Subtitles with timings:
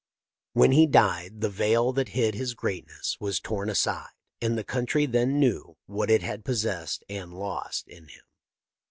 [0.53, 4.09] When he died the veil that hid his greatness was torn aside,
[4.41, 8.23] and the country then knew what it had possesssed and lost in him.